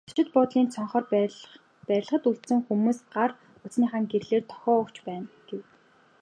[0.09, 1.05] Зочид буудлын цонхоор
[1.89, 3.31] барилгад үлдсэн хүмүүс гар
[3.65, 5.63] утасныхаа гэрлээр дохио өгч байна гэв.